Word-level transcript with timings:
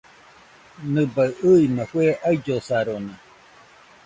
Nɨbaɨ 0.93 1.29
ɨima 1.51 1.83
fue 1.91 2.05
aillosarona. 2.27 3.13